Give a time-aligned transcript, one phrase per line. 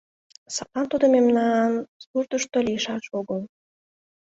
[0.55, 1.71] Садлан тудо мемнан
[2.03, 3.41] суртышто лийшаш огыл.